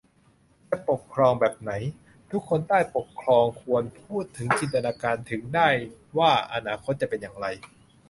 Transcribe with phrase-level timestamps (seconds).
[0.69, 1.71] จะปกครองแบบไหน
[2.31, 5.69] ทุกคนใต้ปกครองควรพูดถึงจินตนาการถึงได้
[6.17, 7.47] ว่าอนาคตจะเป็นอย่างไร